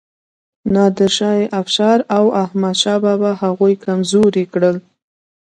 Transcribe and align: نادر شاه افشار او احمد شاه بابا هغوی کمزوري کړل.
نادر 0.73 1.09
شاه 1.17 1.39
افشار 1.61 1.99
او 2.17 2.25
احمد 2.43 2.75
شاه 2.81 2.99
بابا 3.03 3.31
هغوی 3.41 3.73
کمزوري 3.85 4.43
کړل. 4.53 4.77